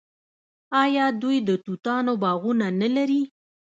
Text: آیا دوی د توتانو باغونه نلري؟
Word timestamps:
آیا 0.83 1.05
دوی 1.21 1.37
د 1.47 1.49
توتانو 1.65 2.13
باغونه 2.23 2.67
نلري؟ 2.81 3.21